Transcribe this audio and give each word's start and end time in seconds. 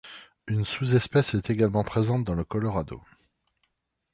Une 0.47 0.65
sous-espèce 0.65 1.35
est 1.35 1.51
également 1.51 1.83
présente 1.83 2.23
dans 2.23 2.33
le 2.33 2.43
Colorado. 2.43 3.03